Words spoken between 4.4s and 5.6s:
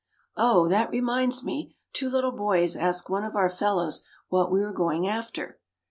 we were going after.